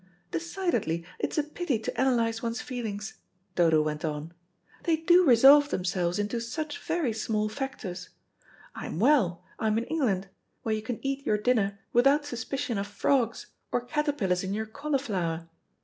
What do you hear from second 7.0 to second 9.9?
small factors. I am well, I am in